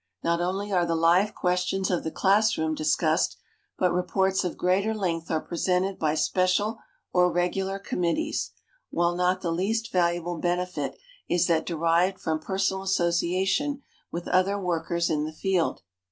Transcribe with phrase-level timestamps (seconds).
[0.23, 3.37] Not only are the live questions of the classroom discussed,
[3.77, 6.79] but reports of greater length are presented by special
[7.13, 8.49] or regular committees;
[8.89, 10.97] while not the least valuable benefit
[11.29, 15.83] is that derived from personal association with other workers in the field.